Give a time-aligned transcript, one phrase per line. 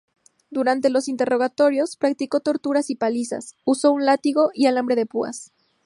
[0.49, 5.51] Durante los interrogatorios, practicó torturas y palizas, usó un látigo y alambre de púas.